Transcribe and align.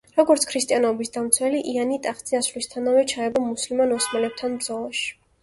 როგორც 0.19 0.45
ქრისტიანობის 0.51 1.11
დამცველი, 1.17 1.59
იანი 1.73 1.99
ტახტზე 2.07 2.39
ასვლისთანავე 2.39 3.05
ჩაება 3.13 3.45
მუსულმან 3.45 3.95
ოსმალებთან 4.01 4.59
ბრძოლაში. 4.59 5.07